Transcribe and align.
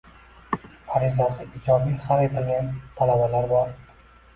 Arizasi 1.01 1.47
ijobiy 1.61 1.95
hal 2.09 2.25
etilgan 2.31 2.77
talabalar 3.01 3.51
bor. 3.59 3.75